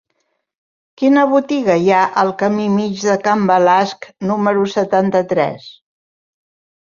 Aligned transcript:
Quina 0.99 1.25
botiga 1.33 1.73
hi 1.81 1.91
ha 1.97 1.99
al 2.21 2.31
camí 2.39 2.65
Mig 2.77 3.03
de 3.09 3.17
Can 3.27 3.45
Balasc 3.51 4.07
número 4.31 4.63
setanta-tres? 4.77 5.69